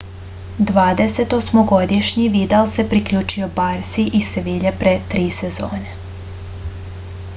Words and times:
dvadesetosmogodišnji 0.69 2.23
vidal 2.37 2.69
se 2.77 2.85
priključio 2.93 3.51
barsi 3.59 4.07
iz 4.21 4.31
sevilje 4.33 4.73
pre 4.81 4.95
tri 5.13 5.27
sezone 5.41 5.97